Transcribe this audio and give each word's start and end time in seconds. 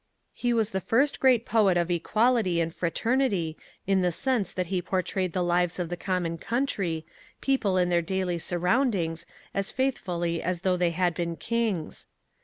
He 0.33 0.51
was 0.51 0.71
the 0.71 0.81
first 0.81 1.19
great 1.19 1.45
poet 1.45 1.77
of 1.77 1.91
equality 1.91 2.59
and 2.59 2.73
fraternity 2.73 3.55
in 3.85 4.01
the 4.01 4.11
sense 4.11 4.51
that 4.51 4.65
he 4.73 4.81
portrayed 4.81 5.33
the 5.33 5.43
lives 5.43 5.77
of 5.77 5.93
common 5.99 6.39
country, 6.39 7.05
people 7.39 7.77
in 7.77 7.89
their 7.89 8.01
daily 8.01 8.39
surroundings 8.39 9.27
as 9.53 9.69
faithfully 9.69 10.41
as 10.41 10.61
though 10.61 10.75
they 10.75 10.89
had 10.89 11.13
been 11.13 11.35
kings. 11.35 12.07